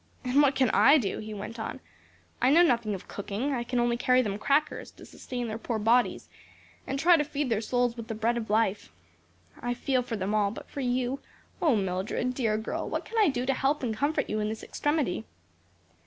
[0.23, 1.79] "And what can I do?" he went on.
[2.41, 5.77] "I know nothing of cooking; I can only carry them crackers to sustain their poor
[5.77, 6.27] bodies,
[6.87, 8.91] and try to feed their souls with the bread of life.
[9.61, 11.19] I feel for them all; but for you
[11.61, 14.63] O, Mildred, dear girl, what can I do to help and comfort you in this
[14.63, 15.23] extremity?"